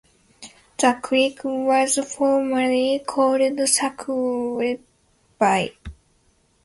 [0.79, 4.79] The creek was formerly called Squaw
[5.39, 5.77] Bay.